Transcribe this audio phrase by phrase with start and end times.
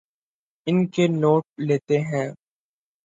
[0.67, 2.27] ان کے نوٹ لیتے ہیں